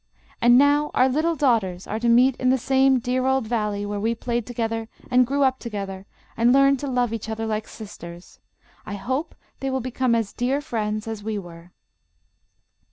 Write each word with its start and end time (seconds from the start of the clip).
And 0.41 0.57
now 0.57 0.89
our 0.95 1.07
little 1.07 1.35
daughters 1.35 1.85
are 1.85 1.99
to 1.99 2.09
meet 2.09 2.35
in 2.37 2.49
the 2.49 2.57
same 2.57 2.97
dear 2.97 3.27
old 3.27 3.45
valley 3.45 3.85
where 3.85 3.99
we 3.99 4.15
played 4.15 4.47
together 4.47 4.89
and 5.11 5.27
grew 5.27 5.43
up 5.43 5.59
together 5.59 6.07
and 6.35 6.51
learned 6.51 6.79
to 6.79 6.87
love 6.87 7.13
each 7.13 7.29
other 7.29 7.45
like 7.45 7.67
sisters. 7.67 8.39
I 8.83 8.95
hope 8.95 9.35
they 9.59 9.69
will 9.69 9.79
become 9.79 10.15
as 10.15 10.33
dear 10.33 10.59
friends 10.59 11.07
as 11.07 11.23
we 11.23 11.37
were." 11.37 11.71